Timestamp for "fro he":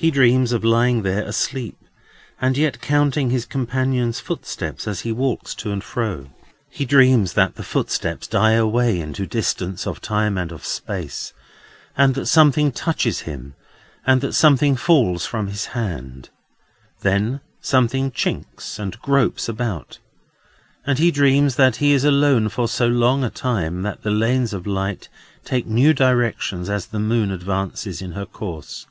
5.82-6.84